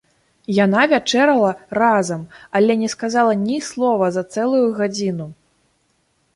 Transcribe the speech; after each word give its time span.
Яна 0.65 0.85
вячэрала 0.93 1.51
разам, 1.79 2.25
але 2.61 2.79
не 2.85 2.89
сказала 2.95 3.37
ні 3.45 3.61
слова 3.69 4.11
за 4.19 4.27
цэлую 4.33 4.67
гадзіну. 4.83 5.33